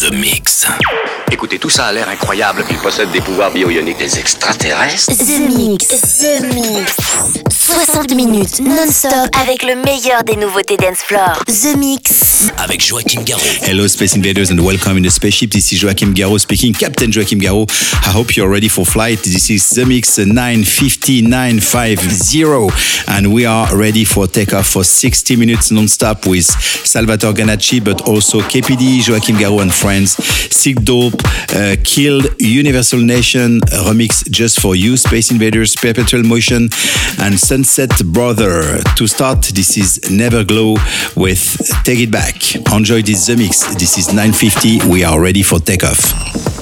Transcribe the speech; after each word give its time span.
The 0.00 0.12
Mix. 0.12 0.68
Écoutez, 1.32 1.58
tout 1.58 1.70
ça 1.70 1.86
a 1.86 1.92
l'air 1.92 2.08
incroyable. 2.08 2.64
Il 2.70 2.76
possède 2.78 3.10
des 3.10 3.20
pouvoirs 3.20 3.50
bio-ioniques. 3.50 3.98
Des 3.98 4.18
extraterrestres 4.18 5.06
The 5.16 5.40
Mix, 5.40 5.88
The 5.88 6.42
Mix. 6.54 6.96
60 7.50 8.14
minutes 8.14 8.60
non-stop 8.60 9.28
avec 9.42 9.64
le 9.64 9.74
meilleur 9.74 10.22
des 10.22 10.36
nouveautés 10.36 10.76
dance 10.76 10.98
floor. 10.98 11.42
The 11.46 11.76
Mix. 11.76 12.27
Avec 12.58 12.88
Joachim. 12.88 13.24
Hello, 13.62 13.88
Space 13.88 14.14
Invaders, 14.14 14.50
and 14.50 14.60
welcome 14.60 14.96
in 14.96 15.02
the 15.02 15.10
spaceship. 15.10 15.50
This 15.50 15.72
is 15.72 15.82
Joachim 15.82 16.14
Garraud 16.14 16.38
speaking, 16.38 16.72
Captain 16.72 17.10
Joachim 17.10 17.40
Garraud. 17.40 17.68
I 18.06 18.12
hope 18.12 18.36
you're 18.36 18.48
ready 18.48 18.68
for 18.68 18.86
flight. 18.86 19.18
This 19.24 19.50
is 19.50 19.68
The 19.70 19.84
Mix 19.84 20.18
950950, 20.18 22.70
and 23.08 23.32
we 23.32 23.44
are 23.44 23.74
ready 23.76 24.04
for 24.04 24.28
takeoff 24.28 24.68
for 24.68 24.84
60 24.84 25.34
minutes 25.36 25.72
non-stop 25.72 26.26
with 26.26 26.44
Salvatore 26.44 27.32
Ganacci, 27.34 27.80
but 27.84 28.02
also 28.06 28.40
KPD, 28.40 29.00
Joachim 29.06 29.34
Garraud, 29.36 29.62
and 29.62 29.74
friends. 29.74 30.14
Sikdope, 30.16 31.14
uh, 31.54 31.74
Keeld, 31.82 32.36
Universal 32.38 33.00
Nation, 33.00 33.60
remix 33.86 34.22
just 34.30 34.60
for 34.60 34.76
you, 34.76 34.96
Space 34.96 35.30
Invaders, 35.32 35.74
Perpetual 35.76 36.22
Motion, 36.22 36.68
and 37.20 37.38
Sunset 37.40 37.90
Brother. 38.04 38.80
To 38.96 39.06
start, 39.06 39.42
this 39.54 39.76
is 39.76 40.00
NEVERGLOW 40.10 40.78
with 41.16 41.56
Take 41.84 42.00
It 42.00 42.10
Back. 42.10 42.27
Enjoy 42.28 43.02
this 43.02 43.26
The 43.26 43.36
Mix. 43.36 43.74
This 43.76 43.96
is 43.96 44.12
950. 44.12 44.88
We 44.88 45.02
are 45.02 45.20
ready 45.20 45.42
for 45.42 45.58
takeoff. 45.58 45.98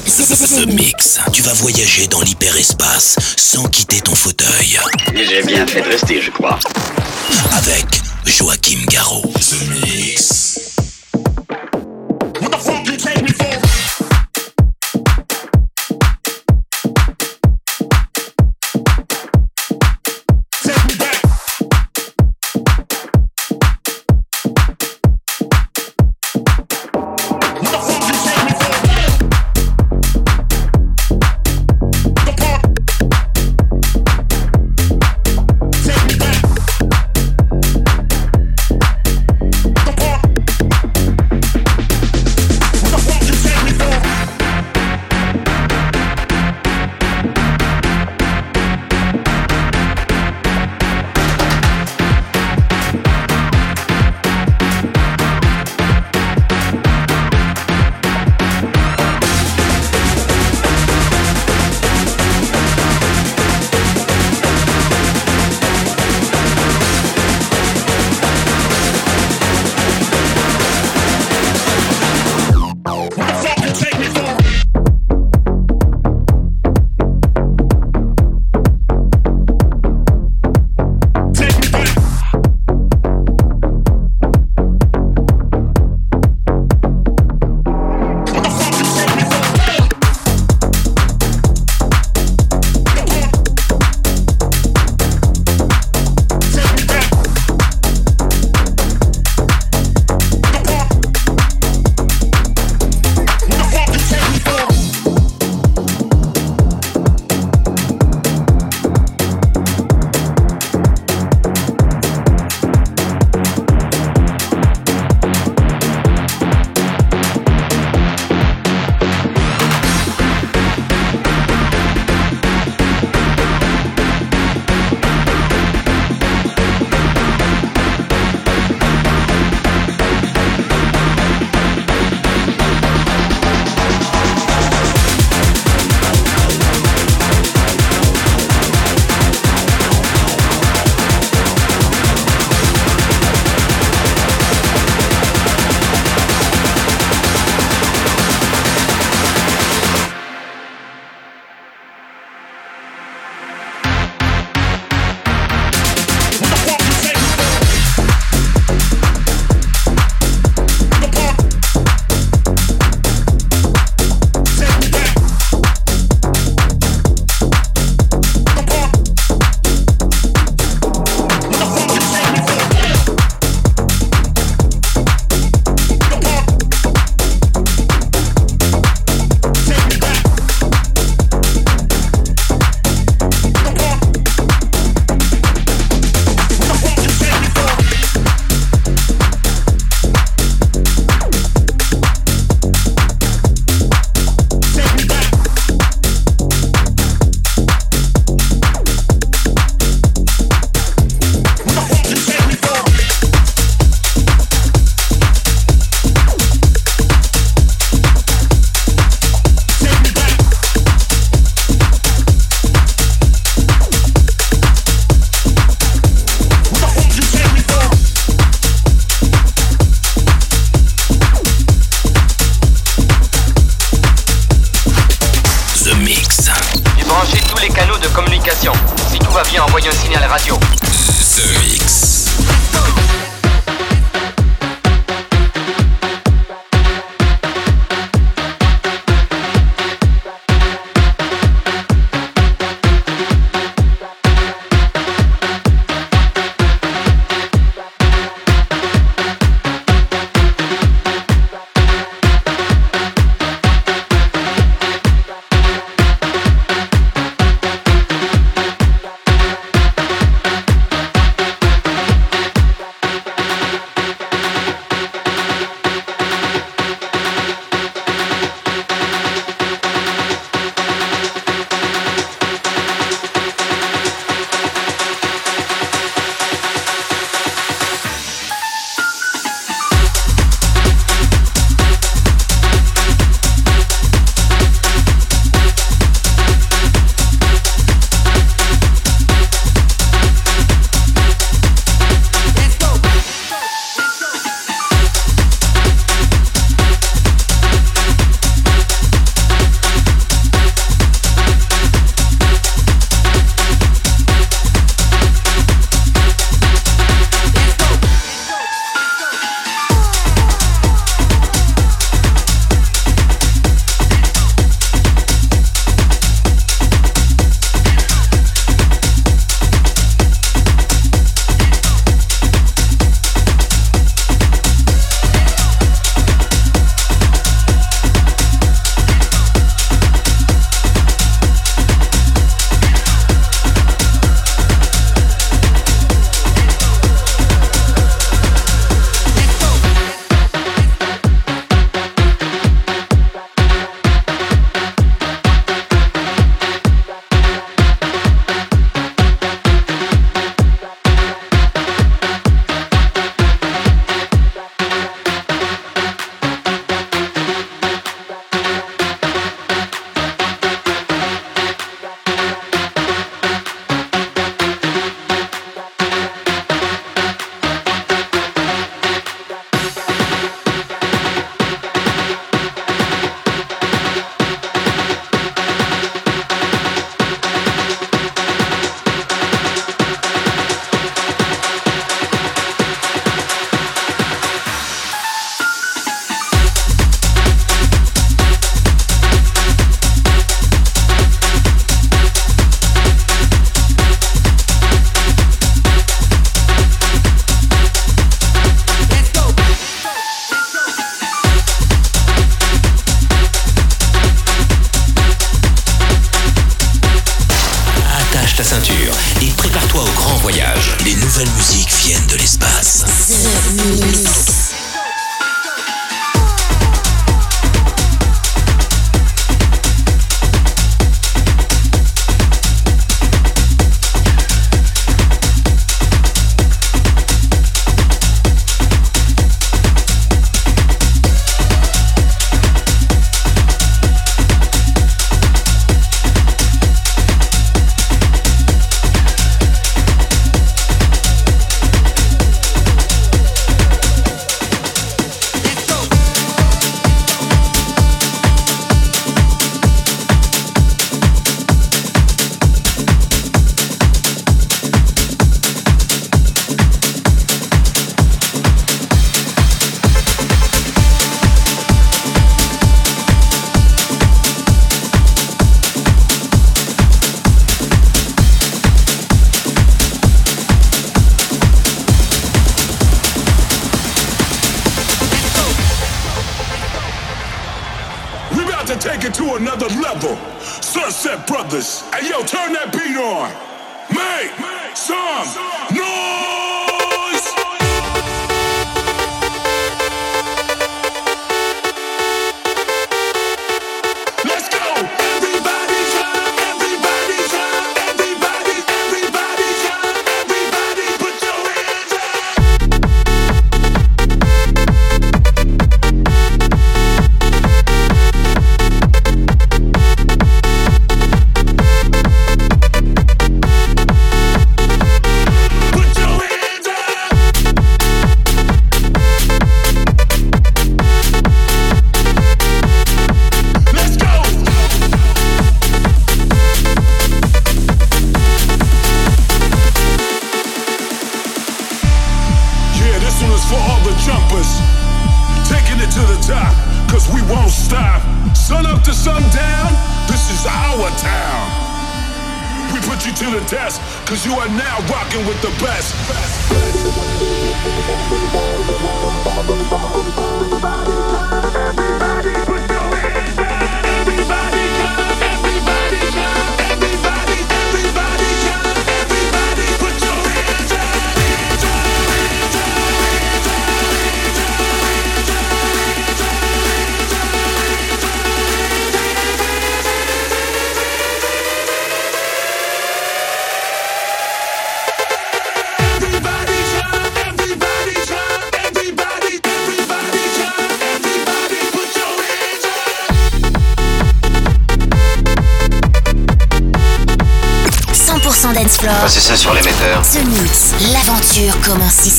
The 0.04 0.66
Mix. 0.68 1.18
Tu 1.32 1.42
vas 1.42 1.54
voyager 1.54 2.06
dans 2.06 2.20
l'hyperespace 2.22 3.16
sans 3.36 3.64
quitter 3.64 4.00
ton 4.00 4.14
fauteuil. 4.14 4.78
J'ai 5.14 5.42
bien 5.42 5.66
fait 5.66 5.82
de 5.82 5.88
rester, 5.88 6.22
je 6.22 6.30
crois. 6.30 6.58
Avec 7.52 8.00
Joachim 8.24 8.78
Garraud. 8.88 9.32
The 9.34 9.68
Mix. 9.82 10.75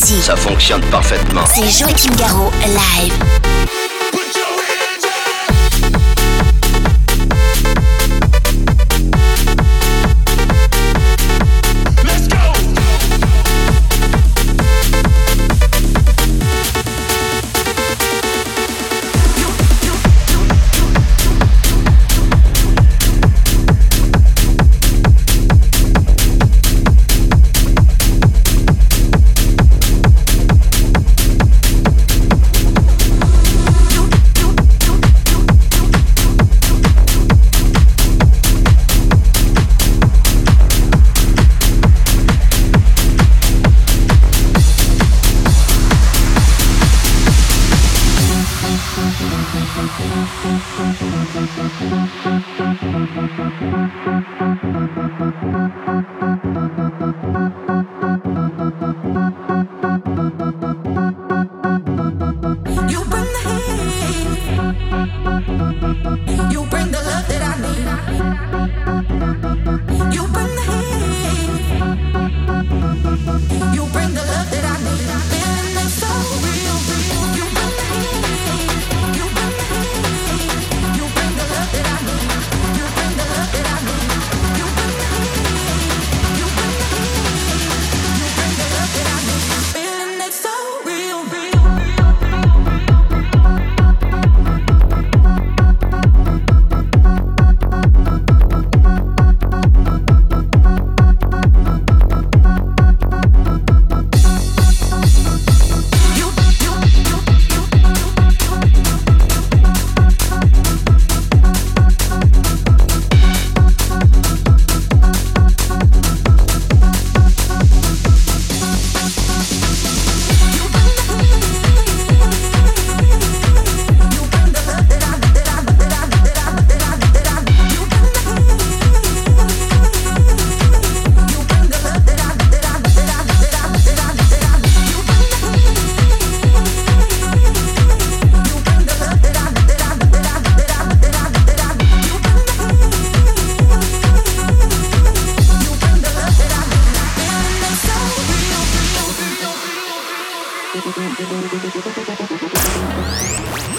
Ça 0.07 0.37
fonctionne 0.37 0.81
parfaitement. 0.89 1.43
C'est 1.53 1.69
Joachim 1.69 2.15
Garraud, 2.15 2.49
live. 2.65 3.86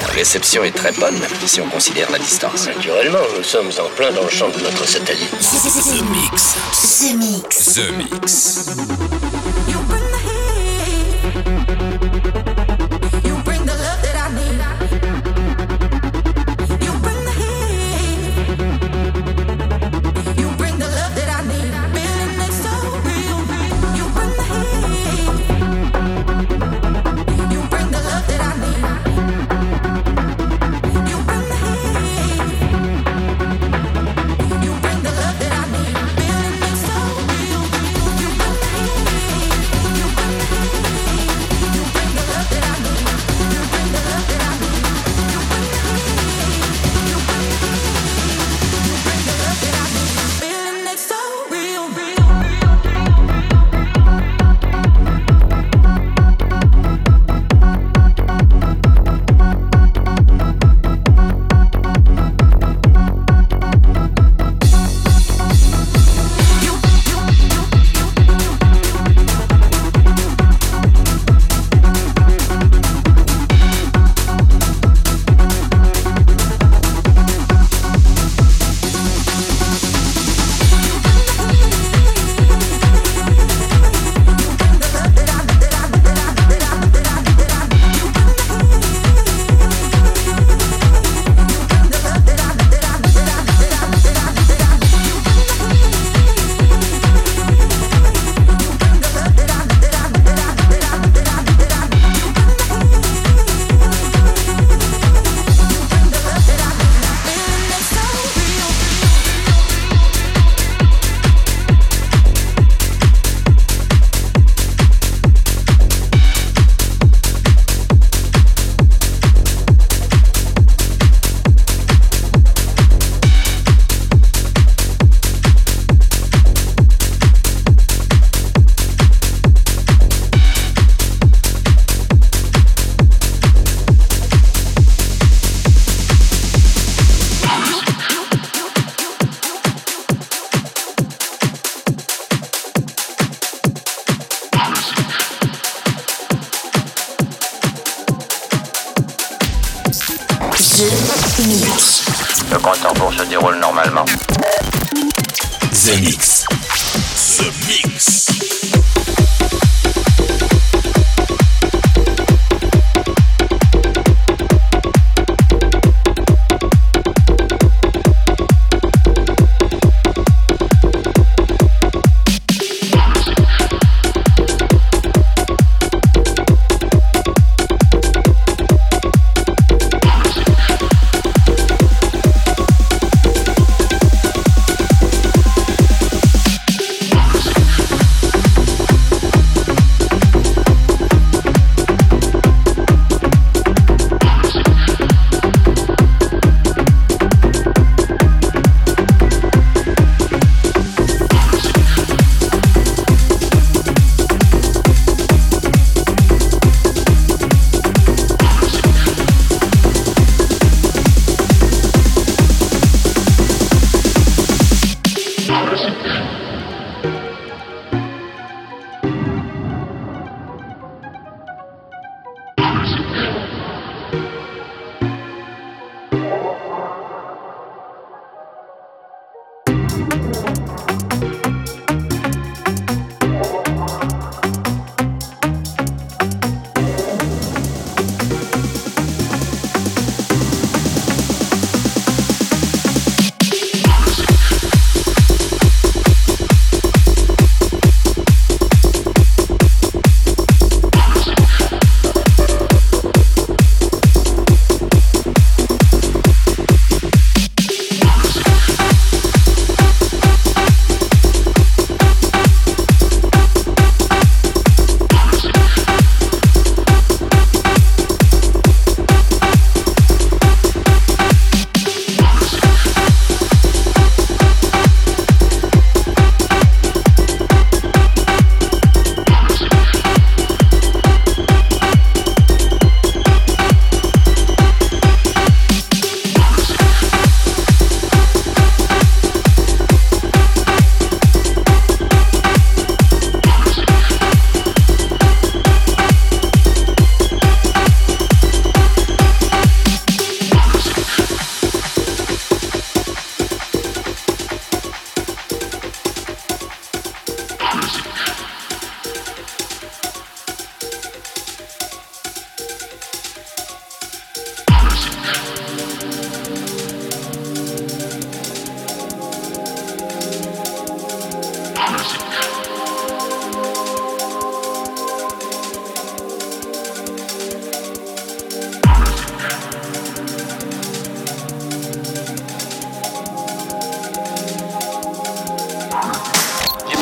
La 0.00 0.06
réception 0.08 0.64
est 0.64 0.72
très 0.72 0.92
bonne, 0.92 1.18
si 1.46 1.60
on 1.60 1.68
considère 1.68 2.10
la 2.10 2.18
distance. 2.18 2.66
Naturellement, 2.66 3.18
nous 3.36 3.44
sommes 3.44 3.70
en 3.78 3.88
plein 3.94 4.10
dans 4.12 4.24
le 4.24 4.28
champ 4.28 4.48
de 4.48 4.60
notre 4.60 4.86
satellite. 4.86 5.30
The 5.30 6.02
Mix. 6.10 6.56
The 7.00 7.14
Mix. 7.14 7.74
The 7.74 7.92
Mix. 7.92 9.47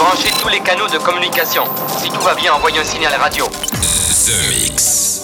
Branchez 0.07 0.31
tous 0.41 0.49
les 0.49 0.61
canaux 0.61 0.87
de 0.87 0.99
communication. 0.99 1.65
Si 1.99 2.09
tout 2.11 2.21
va 2.21 2.37
bien, 2.37 2.55
envoyez 2.55 2.79
un 2.79 2.85
signal 2.85 3.13
radio. 3.17 3.45
The 3.47 4.49
Mix. 4.49 5.16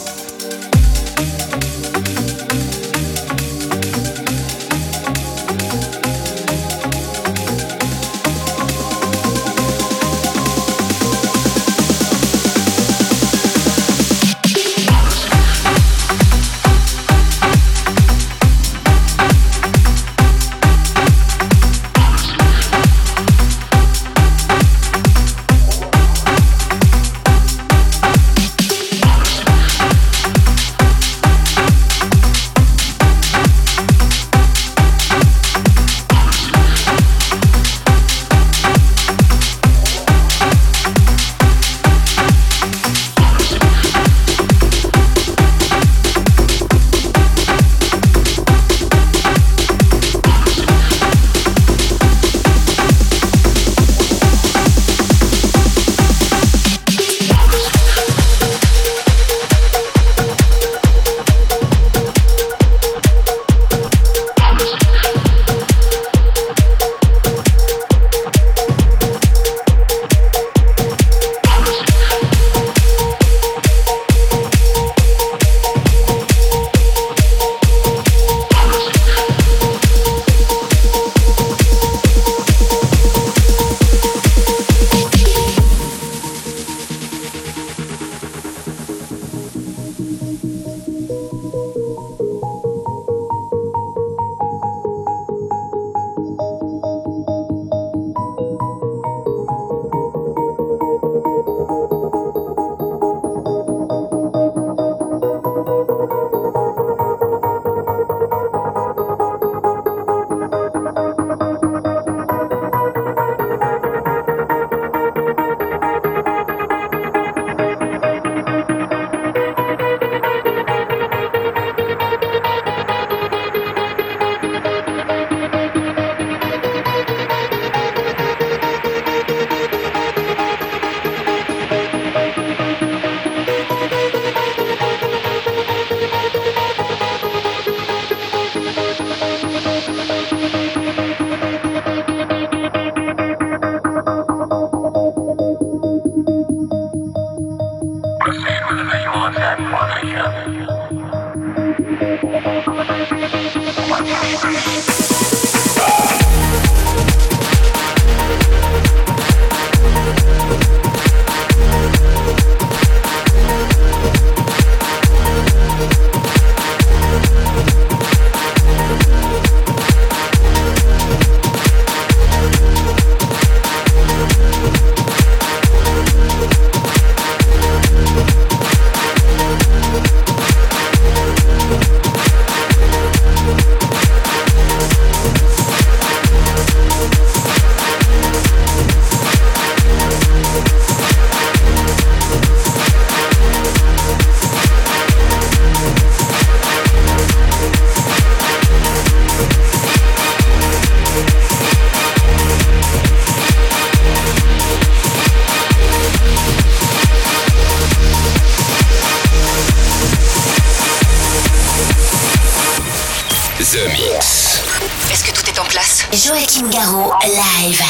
Est-ce 215.12 215.22
que 215.22 215.31
tout 215.31 215.48
est 215.48 215.59
en 215.61 215.64
place? 215.64 216.05
Joachim 216.12 216.68
Garraud, 216.68 217.12
live. 217.24 217.81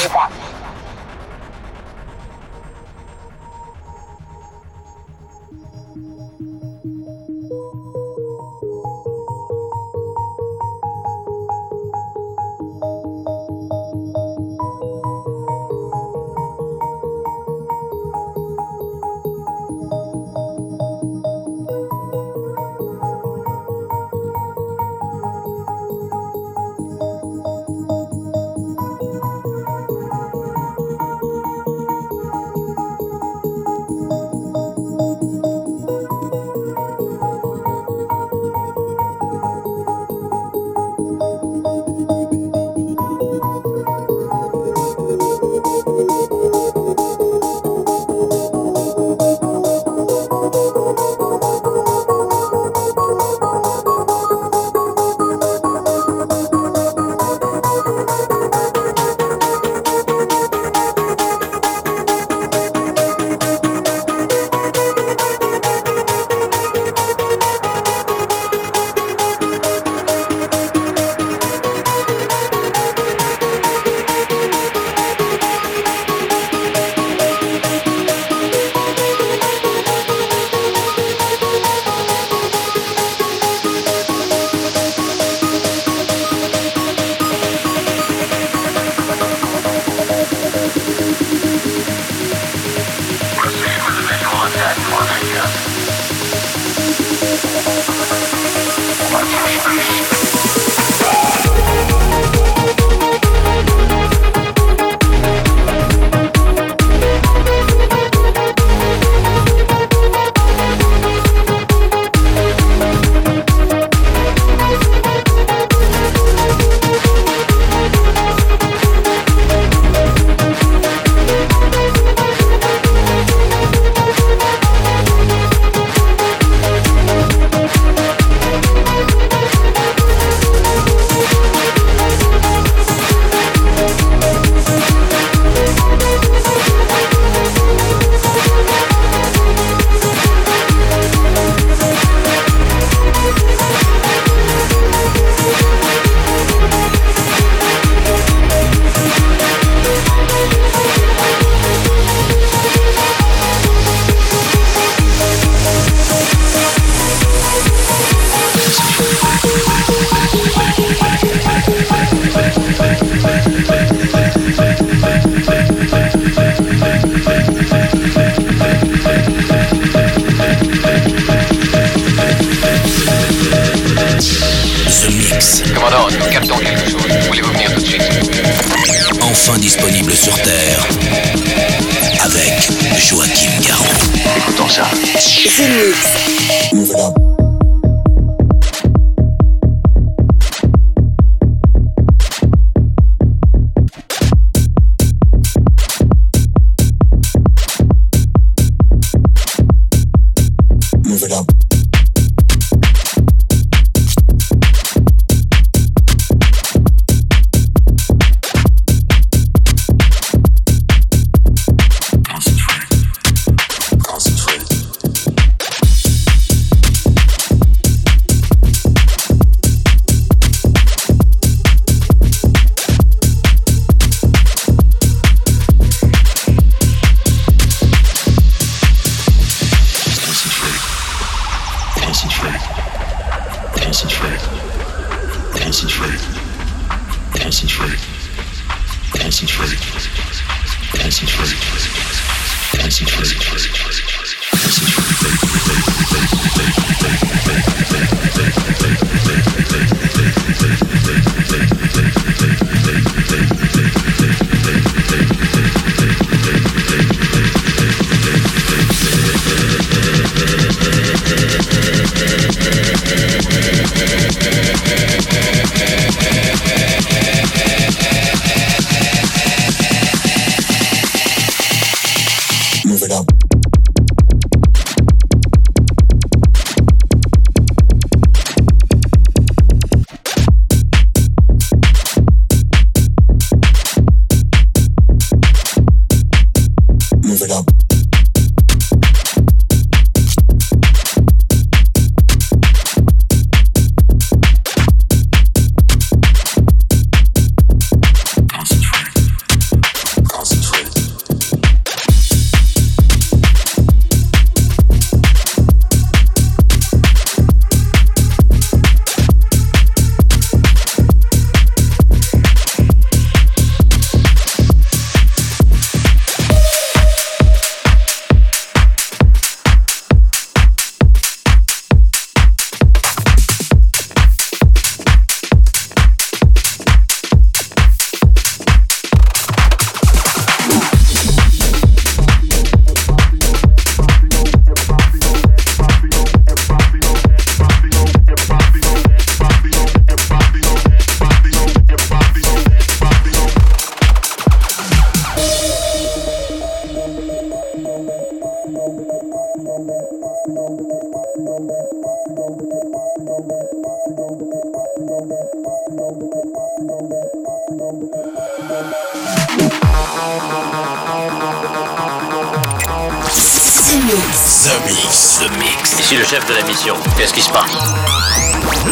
ce 367.32 367.36
qui 367.36 367.42
se 367.42 367.50
passe. 367.50 367.70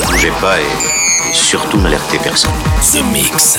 Bougez 0.07 0.33
pas 0.41 0.61
et, 0.61 0.65
et 0.65 1.35
surtout 1.35 1.79
n'alertez 1.79 2.19
personne. 2.19 2.51
The 2.93 3.03
Mix. 3.13 3.59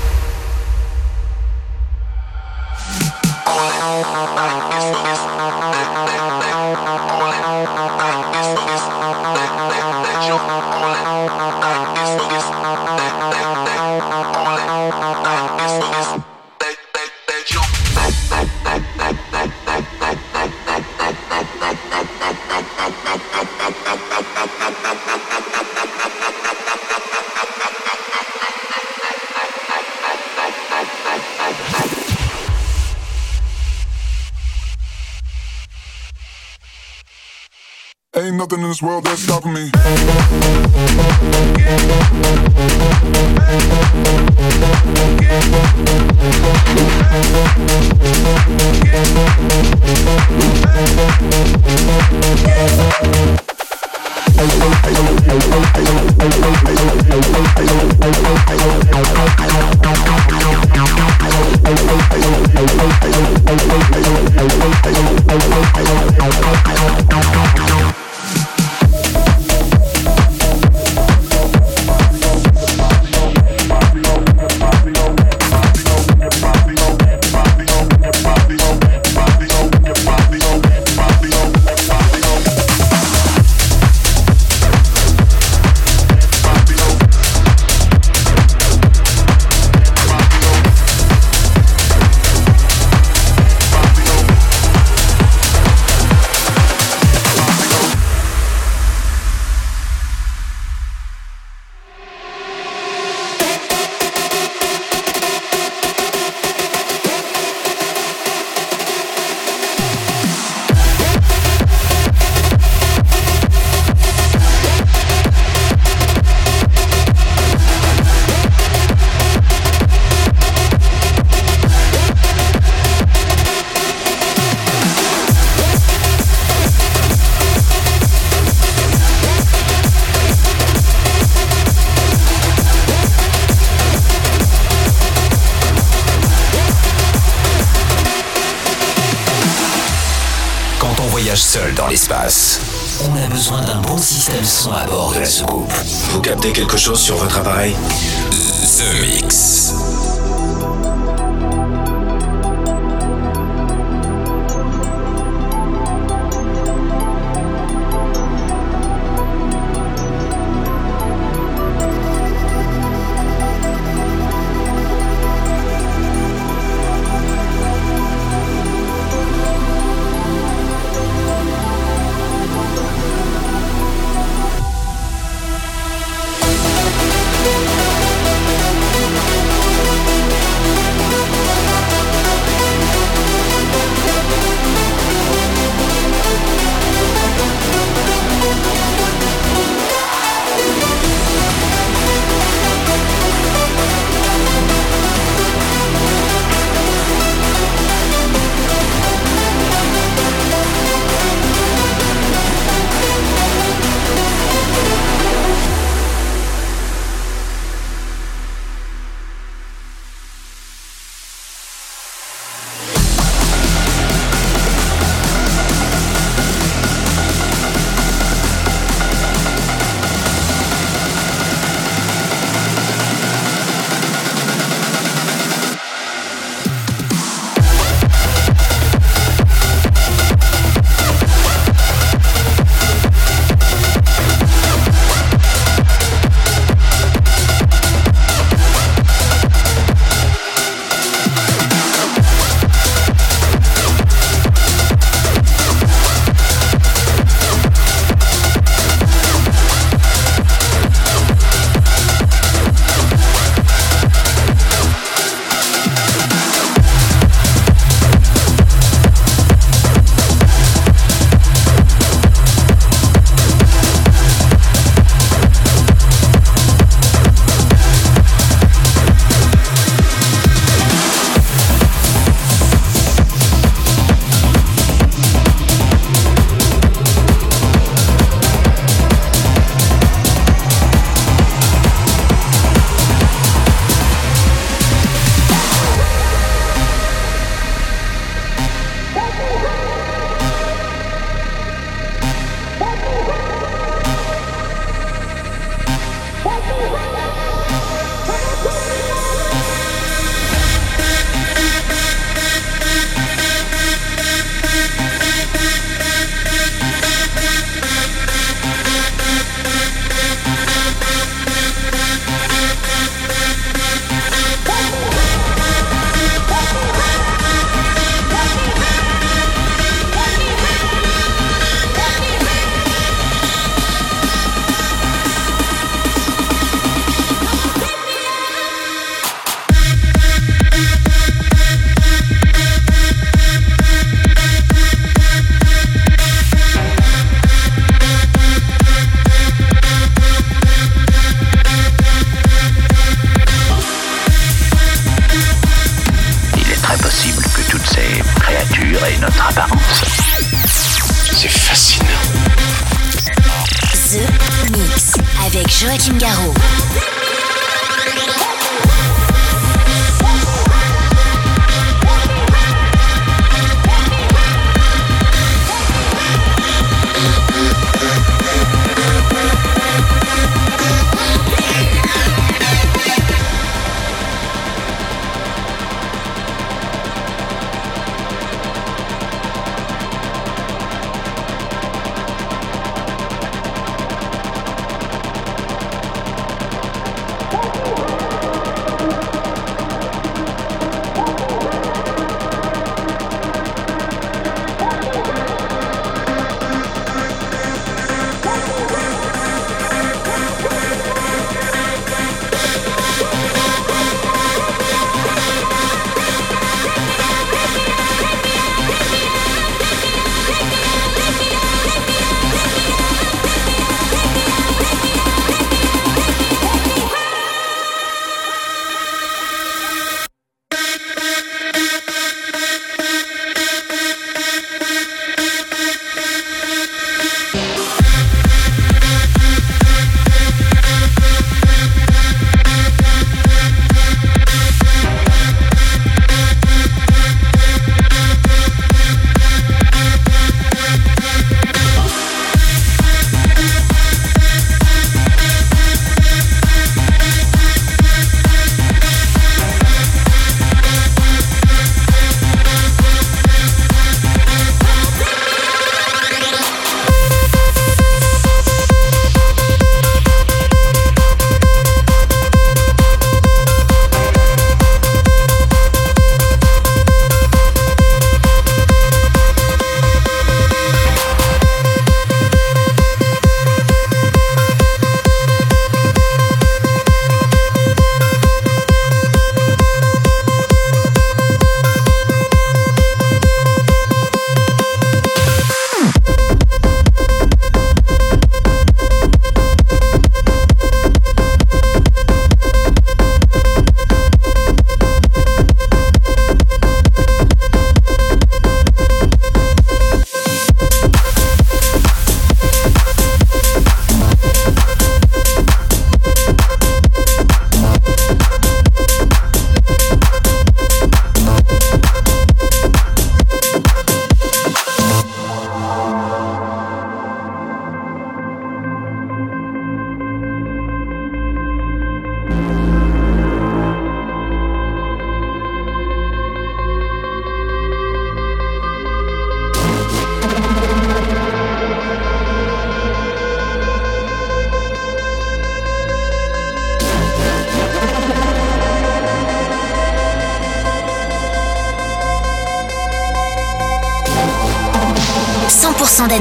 chose 146.81 146.99
sur 146.99 147.15
votre 147.15 147.37
appareil 147.37 147.75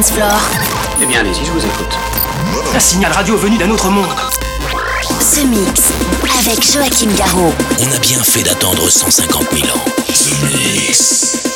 dance 0.01 0.13
floor. 0.13 0.41
Eh 1.03 1.07
bien, 1.07 1.21
allez-y, 1.21 1.45
je 1.45 1.53
vous 1.53 1.65
écoute. 1.65 1.99
Un 2.75 2.81
signal 2.81 3.13
radio 3.13 3.37
venu 3.37 3.59
d'un 3.59 3.71
autre 3.71 3.91
monde. 3.91 4.09
The 5.03 5.45
Mix 5.45 5.93
avec 6.39 6.63
Joachim 6.65 7.11
Garraud. 7.17 7.53
On 7.81 7.93
a 7.95 7.99
bien 7.99 8.23
fait 8.23 8.43
d'attendre 8.43 8.89
150 8.89 9.49
000 9.53 9.77
ans. 9.77 9.85
The 10.07 10.43
Mix. 10.55 11.50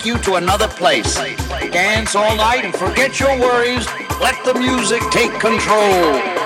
Take 0.00 0.06
you 0.06 0.18
to 0.18 0.34
another 0.36 0.68
place. 0.68 1.16
Dance 1.70 2.14
all 2.14 2.34
night 2.36 2.64
and 2.64 2.74
forget 2.74 3.20
your 3.20 3.38
worries. 3.38 3.86
Let 4.20 4.42
the 4.44 4.54
music 4.54 5.02
take 5.10 5.32
control. 5.40 6.39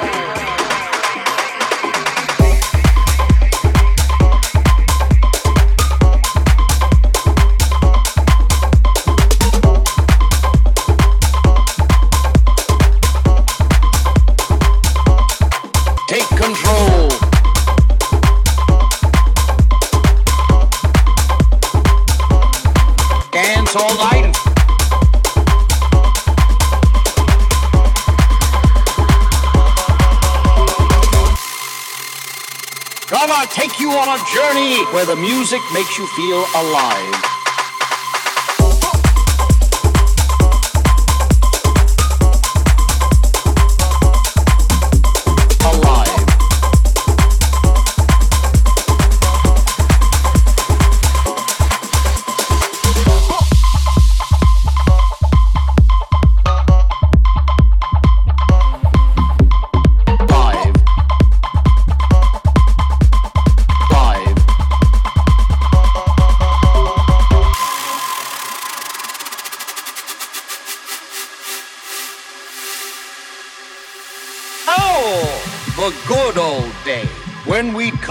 Where 34.93 35.07
the 35.07 35.16
music 35.16 35.61
makes 35.72 35.97
you 35.99 36.07
feel 36.09 36.45
alive. 36.57 37.34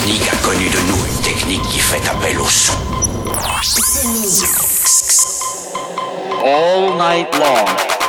Technique 0.00 0.32
inconnue 0.32 0.70
de 0.70 0.78
nous, 0.88 1.04
une 1.04 1.22
technique 1.22 1.62
qui 1.68 1.78
fait 1.78 2.08
appel 2.08 2.40
au 2.40 2.48
son. 2.48 2.72
All 6.42 6.96
night 6.96 7.28
long. 7.34 7.99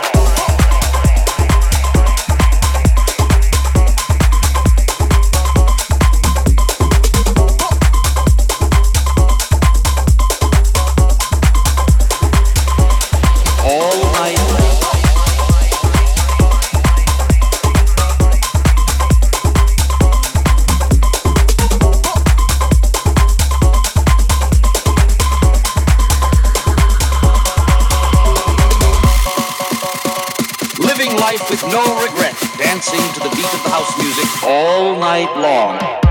To 32.98 33.20
the 33.22 33.30
beat 33.30 33.46
of 33.46 33.64
the 33.64 33.70
house 33.70 33.98
music 33.98 34.44
all 34.44 35.00
night 35.00 35.32
long. 35.38 36.11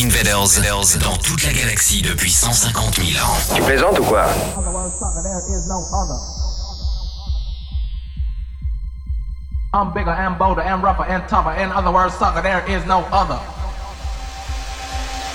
King 0.00 0.08
Vaders 0.12 0.56
dans 0.98 1.14
toute 1.18 1.42
la 1.42 1.52
galaxie 1.52 2.00
depuis 2.00 2.30
150 2.30 3.04
000 3.04 3.22
ans. 3.22 3.36
Tu 3.54 3.60
plaisantes 3.60 3.98
ou 3.98 4.04
quoi? 4.04 4.24
I'm 9.74 9.92
bigger 9.92 10.08
and 10.08 10.38
bolder 10.38 10.62
and 10.62 10.82
rougher 10.82 11.04
and 11.04 11.20
tougher. 11.28 11.52
In 11.60 11.70
other 11.70 11.92
words, 11.92 12.14
sucker, 12.14 12.40
there 12.40 12.64
is 12.66 12.86
no 12.86 13.04
other. 13.12 13.38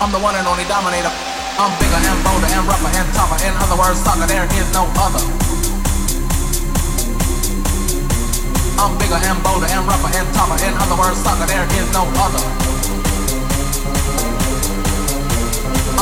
I'm 0.01 0.11
the 0.11 0.17
one 0.17 0.33
and 0.33 0.47
only 0.47 0.65
dominator. 0.65 1.13
I'm 1.59 1.69
bigger 1.77 2.01
and 2.01 2.23
bolder 2.23 2.49
and 2.49 2.65
rougher 2.65 2.89
and 2.89 3.05
tougher. 3.13 3.37
Other. 4.97 5.21
Bigger 8.97 9.21
and 9.21 9.37
and 9.45 10.75
other 10.81 10.97
words, 10.97 11.17
sucker, 11.21 11.45
there 11.45 11.67
is 11.77 11.93
no 11.93 12.01
other. 12.17 12.64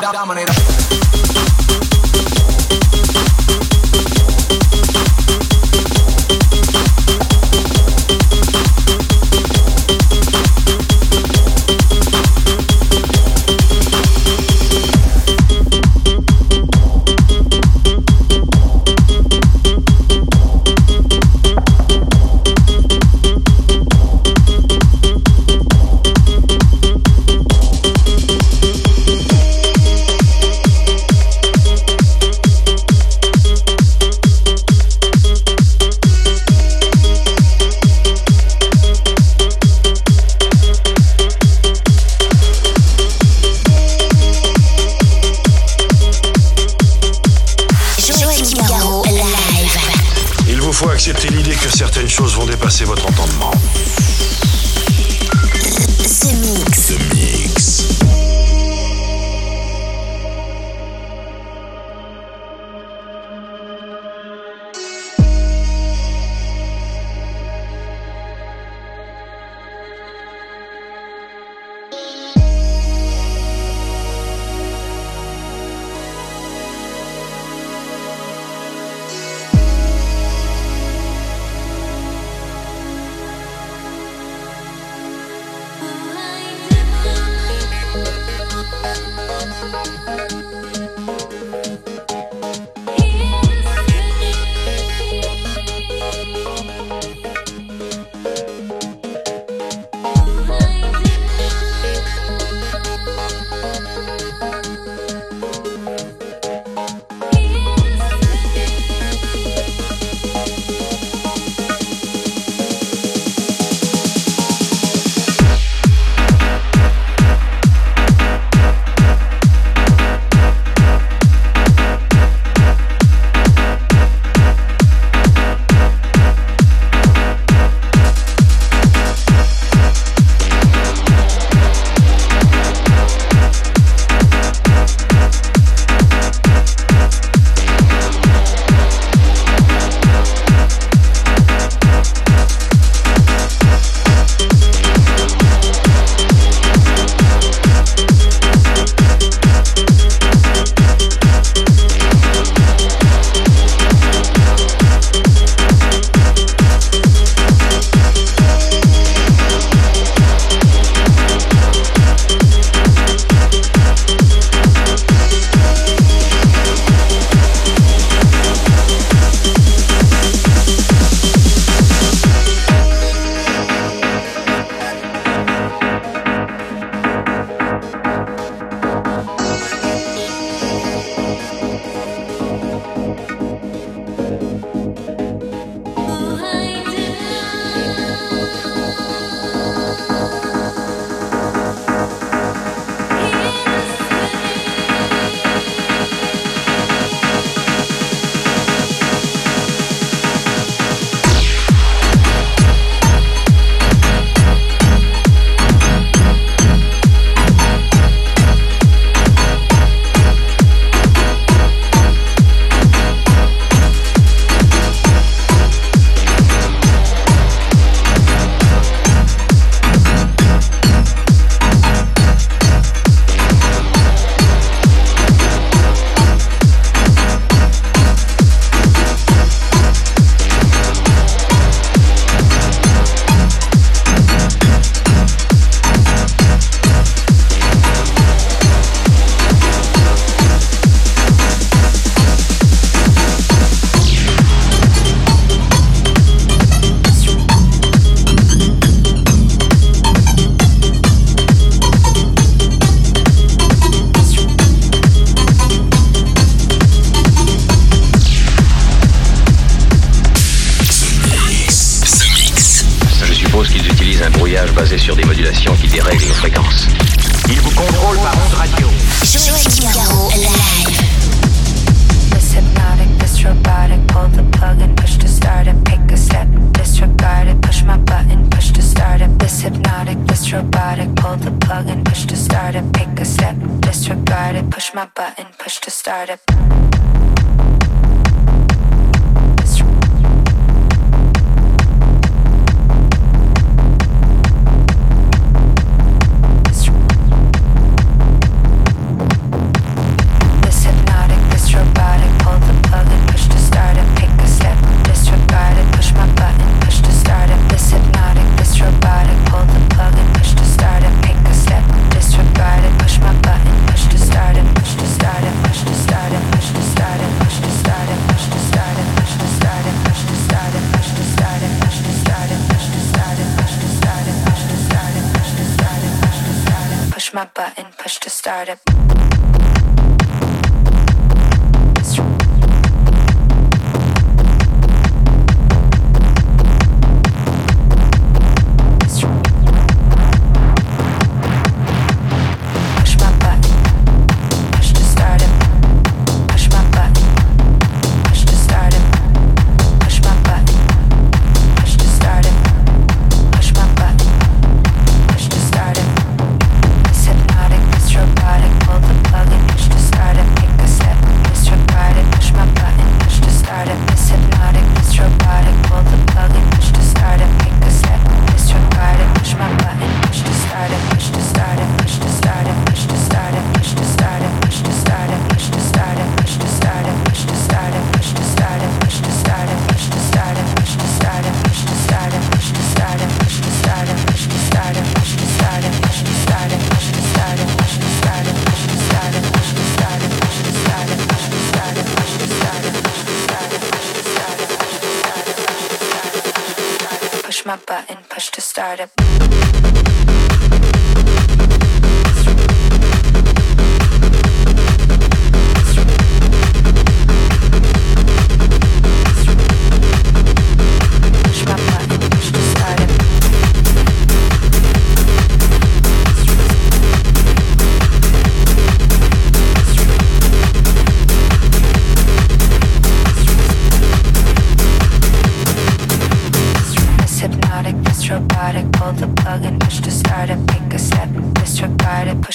dominate. 0.00 0.53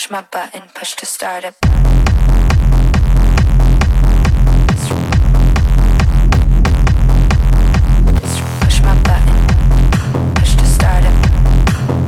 push 0.10 0.16
my 0.16 0.22
button, 0.32 0.64
push 0.74 0.96
to 0.96 1.06
start 1.06 1.46
up. 1.46 1.54
Push 8.62 8.82
my 8.82 8.96
button, 9.06 9.38
push 10.34 10.56
to 10.56 10.66
start 10.66 11.06
up. 11.06 11.14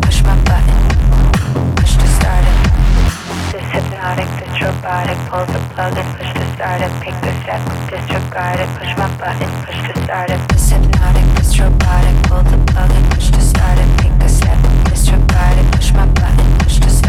Push 0.02 0.24
my 0.24 0.36
button, 0.50 0.78
push 1.76 1.96
to 1.96 2.08
start 2.18 2.44
it. 2.44 2.58
This 3.52 3.68
hypnotic, 3.70 4.30
this 4.40 4.62
robotic, 4.62 5.18
pull 5.30 5.46
the 5.46 5.60
plug 5.76 5.98
and 5.98 6.18
push 6.18 6.34
to 6.34 6.46
start 6.56 6.82
up. 6.82 6.92
Pick 7.04 7.16
the 7.22 7.32
step, 7.44 7.62
disregard 7.90 8.60
it, 8.62 8.70
push 8.80 8.94
my 8.98 9.08
button, 9.18 9.50
push 9.66 9.82
to 9.88 9.94
start 10.04 10.32
up. 10.32 10.42
This 10.50 10.70
hypnotic, 10.72 11.26
this 11.38 11.60
robotic, 11.60 12.16
pull 12.26 12.44
the 12.50 12.58
plug 12.72 12.90
and 12.90 13.12
push 13.12 13.30
to 13.30 13.42
start 13.42 13.78
it. 13.78 13.90
Pick 14.02 14.14
the 14.18 14.28
step, 14.28 14.58
this 14.90 15.12
robotic, 15.12 15.72
push 15.74 15.94
my 15.94 16.08
button 16.08 16.31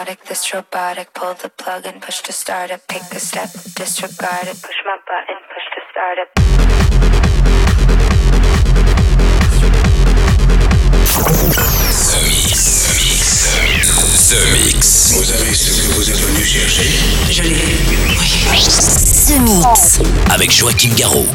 hypnotic, 0.00 0.24
this 0.26 0.54
robotic. 0.54 1.12
Pull 1.14 1.34
the 1.34 1.48
plug 1.48 1.86
and 1.86 2.00
push 2.00 2.20
to 2.22 2.32
start 2.32 2.70
it. 2.70 2.82
Pick 2.88 3.02
a 3.12 3.20
step, 3.20 3.50
disregard 3.74 4.46
it. 4.46 4.62
Push 4.62 4.82
my 4.84 4.96
button, 5.06 5.36
push 5.52 5.66
to 5.74 5.80
start 5.90 6.18
it. 6.18 6.59
The 14.30 14.36
Mix. 14.52 15.14
Vous 15.16 15.28
avez 15.32 15.52
ce 15.52 15.72
que 15.72 15.92
vous 15.94 16.08
êtes 16.08 16.20
venu 16.20 16.44
chercher 16.44 16.88
Je 17.32 17.42
l'ai. 17.42 17.80
The 19.26 19.40
Mix. 19.42 19.98
Avec 20.30 20.52
Joachim 20.52 20.90
Garraud. 20.96 21.26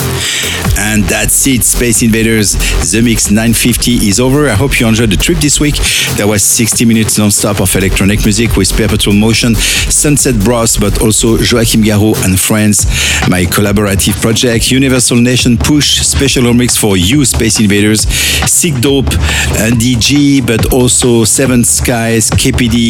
And 0.77 1.03
that's 1.07 1.45
it, 1.45 1.63
Space 1.63 2.01
Invaders. 2.01 2.55
The 2.91 3.01
Mix 3.01 3.31
950 3.31 4.07
is 4.07 4.19
over. 4.19 4.47
I 4.47 4.55
hope 4.55 4.79
you 4.79 4.87
enjoyed 4.87 5.09
the 5.11 5.17
trip 5.17 5.39
this 5.39 5.59
week. 5.59 5.75
There 6.15 6.27
was 6.27 6.41
60 6.43 6.85
minutes 6.85 7.17
non-stop 7.17 7.59
of 7.59 7.75
electronic 7.75 8.23
music 8.23 8.55
with 8.55 8.71
Perpetual 8.75 9.13
Motion, 9.13 9.55
Sunset 9.55 10.35
Bros, 10.39 10.77
but 10.77 11.01
also 11.01 11.37
Joachim 11.37 11.83
Garraud 11.83 12.23
and 12.25 12.39
Friends, 12.39 12.85
my 13.29 13.45
collaborative 13.45 14.21
project, 14.21 14.71
Universal 14.71 15.17
Nation 15.17 15.57
Push, 15.57 16.01
special 16.01 16.43
remix 16.43 16.77
for 16.77 16.97
you, 16.97 17.23
Space 17.25 17.59
Invaders, 17.59 18.05
Sikdope, 18.45 19.13
and 19.59 19.75
DG, 19.75 20.45
but 20.45 20.73
also 20.73 21.23
Seven 21.23 21.63
Skies, 21.63 22.29
KPD, 22.31 22.84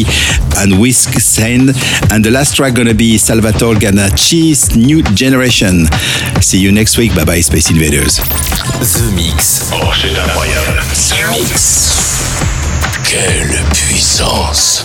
and 0.56 0.80
Whisk 0.80 1.14
Sen. 1.20 1.70
And 2.10 2.24
the 2.24 2.30
last 2.30 2.56
track 2.56 2.74
gonna 2.74 2.94
be 2.94 3.16
Salvatore 3.18 3.76
Ganacci's 3.76 4.76
New 4.76 5.02
Generation. 5.14 5.86
See 6.40 6.58
you 6.58 6.72
next 6.72 6.98
week. 6.98 7.14
Bye 7.14 7.24
bye, 7.24 7.40
Space 7.40 7.70
Invaders. 7.70 8.16
The 8.16 9.12
Mix. 9.14 9.70
Oh, 9.72 9.92
c'est 9.94 10.10
incroyable. 10.10 10.82
The 11.08 11.30
Mix. 11.30 12.20
Quelle 13.04 13.62
puissance. 13.72 14.84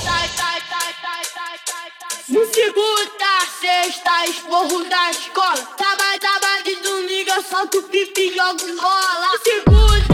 No 2.30 2.40
segunda, 2.46 3.32
sexta, 3.60 4.26
esporro 4.30 4.86
da 4.90 5.12
escola. 5.12 5.68
Tava, 5.78 6.18
tava 6.20 6.64
de 6.64 6.76
domingo, 6.82 7.30
eu 7.30 7.44
solto 7.44 7.84
pipi 7.92 8.22
e 8.22 8.36
jogo 8.36 8.82
rola. 8.82 9.28
No 9.34 9.40
segunda. 9.44 10.11